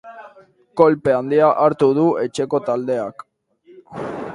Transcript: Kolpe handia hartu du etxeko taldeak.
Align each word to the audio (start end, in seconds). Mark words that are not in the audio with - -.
Kolpe 0.81 1.13
handia 1.17 1.51
hartu 1.65 1.91
du 1.99 2.07
etxeko 2.25 2.65
taldeak. 2.71 3.29